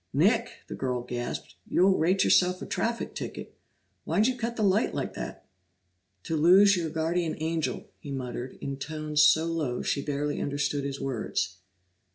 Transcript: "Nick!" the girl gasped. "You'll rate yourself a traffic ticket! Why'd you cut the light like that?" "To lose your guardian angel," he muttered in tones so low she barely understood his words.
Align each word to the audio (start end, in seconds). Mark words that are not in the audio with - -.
"Nick!" 0.15 0.61
the 0.67 0.73
girl 0.73 1.03
gasped. 1.03 1.53
"You'll 1.69 1.95
rate 1.99 2.23
yourself 2.23 2.59
a 2.59 2.65
traffic 2.65 3.13
ticket! 3.13 3.55
Why'd 4.03 4.25
you 4.25 4.35
cut 4.35 4.55
the 4.55 4.63
light 4.63 4.95
like 4.95 5.13
that?" 5.13 5.45
"To 6.23 6.35
lose 6.35 6.75
your 6.75 6.89
guardian 6.89 7.35
angel," 7.39 7.85
he 7.99 8.09
muttered 8.09 8.57
in 8.61 8.77
tones 8.77 9.21
so 9.21 9.45
low 9.45 9.83
she 9.83 10.03
barely 10.03 10.41
understood 10.41 10.85
his 10.85 10.99
words. 10.99 11.57